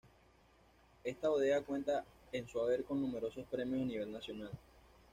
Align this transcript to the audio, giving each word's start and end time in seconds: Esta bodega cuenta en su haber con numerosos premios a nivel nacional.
Esta 1.03 1.29
bodega 1.29 1.61
cuenta 1.61 2.03
en 2.31 2.47
su 2.47 2.59
haber 2.59 2.83
con 2.85 2.99
numerosos 2.99 3.45
premios 3.51 3.83
a 3.83 3.85
nivel 3.85 4.11
nacional. 4.11 4.49